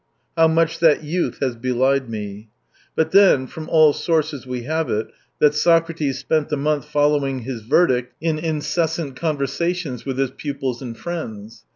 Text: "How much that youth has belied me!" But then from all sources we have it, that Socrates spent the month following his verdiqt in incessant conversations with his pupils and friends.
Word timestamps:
"How 0.35 0.47
much 0.47 0.79
that 0.79 1.03
youth 1.03 1.37
has 1.41 1.55
belied 1.55 2.09
me!" 2.09 2.49
But 2.95 3.11
then 3.11 3.45
from 3.45 3.69
all 3.69 3.93
sources 3.93 4.47
we 4.47 4.63
have 4.63 4.89
it, 4.89 5.05
that 5.37 5.53
Socrates 5.53 6.17
spent 6.17 6.49
the 6.49 6.57
month 6.57 6.85
following 6.85 7.41
his 7.41 7.61
verdiqt 7.61 8.07
in 8.19 8.39
incessant 8.39 9.15
conversations 9.15 10.03
with 10.03 10.17
his 10.17 10.31
pupils 10.31 10.81
and 10.81 10.97
friends. 10.97 11.65